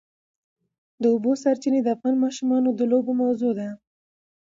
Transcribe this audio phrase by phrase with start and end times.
[1.01, 3.69] د اوبو سرچینې د افغان ماشومانو د لوبو موضوع ده.